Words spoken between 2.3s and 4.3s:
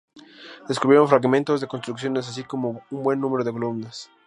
como un buen número de columnas.